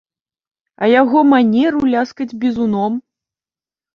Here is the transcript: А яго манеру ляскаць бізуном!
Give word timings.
А 0.85 0.89
яго 1.01 1.19
манеру 1.33 1.81
ляскаць 1.93 2.37
бізуном! 2.45 2.93